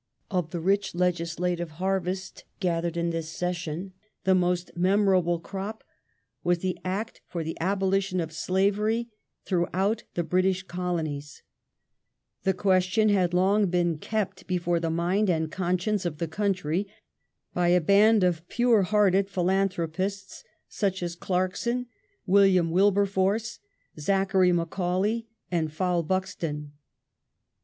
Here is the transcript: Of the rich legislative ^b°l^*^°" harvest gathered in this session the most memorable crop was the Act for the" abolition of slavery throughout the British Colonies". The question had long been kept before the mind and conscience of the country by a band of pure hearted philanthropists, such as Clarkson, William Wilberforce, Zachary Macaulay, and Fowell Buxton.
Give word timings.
Of 0.31 0.49
the 0.49 0.59
rich 0.59 0.95
legislative 0.95 1.69
^b°l^*^°" 1.73 1.75
harvest 1.77 2.43
gathered 2.59 2.97
in 2.97 3.11
this 3.11 3.29
session 3.29 3.93
the 4.23 4.33
most 4.33 4.75
memorable 4.75 5.39
crop 5.39 5.83
was 6.43 6.57
the 6.57 6.79
Act 6.83 7.21
for 7.27 7.43
the" 7.43 7.55
abolition 7.61 8.19
of 8.19 8.31
slavery 8.33 9.09
throughout 9.45 10.05
the 10.15 10.23
British 10.23 10.63
Colonies". 10.63 11.43
The 12.45 12.55
question 12.55 13.09
had 13.09 13.31
long 13.35 13.67
been 13.67 13.99
kept 13.99 14.47
before 14.47 14.79
the 14.79 14.89
mind 14.89 15.29
and 15.29 15.51
conscience 15.51 16.03
of 16.03 16.17
the 16.17 16.27
country 16.27 16.87
by 17.53 17.67
a 17.67 17.79
band 17.79 18.23
of 18.23 18.47
pure 18.47 18.81
hearted 18.81 19.29
philanthropists, 19.29 20.43
such 20.67 21.03
as 21.03 21.15
Clarkson, 21.15 21.85
William 22.25 22.71
Wilberforce, 22.71 23.59
Zachary 23.99 24.51
Macaulay, 24.51 25.27
and 25.51 25.71
Fowell 25.71 26.01
Buxton. 26.01 26.71